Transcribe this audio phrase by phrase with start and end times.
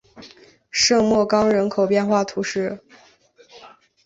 [0.71, 2.83] 圣莫冈人口变化图示